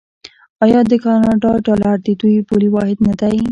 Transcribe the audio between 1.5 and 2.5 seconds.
ډالر د دوی